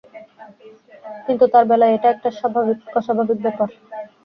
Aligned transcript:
কিন্তু 1.25 1.45
তাঁর 1.53 1.63
বেলায় 1.69 1.93
এটা 1.93 2.07
একটা 2.11 2.27
অস্বাভাবিক 2.97 3.37
ব্যাপার। 3.45 3.69